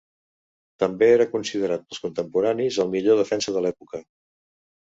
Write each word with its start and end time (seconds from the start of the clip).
També 0.83 1.09
era 1.17 1.27
considerat 1.33 1.85
pels 1.87 2.01
contemporanis 2.07 2.81
el 2.85 2.91
millor 2.97 3.23
defensa 3.23 3.55
de 3.59 3.67
l'època. 3.67 4.03